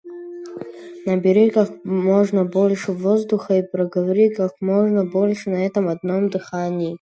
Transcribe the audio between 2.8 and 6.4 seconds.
воздуха и проговори как можно больше на этом одном